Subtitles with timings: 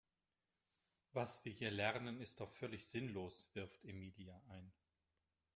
[1.13, 4.71] Was wir hier lernen ist doch völlig sinnlos, wirft Emilia ein.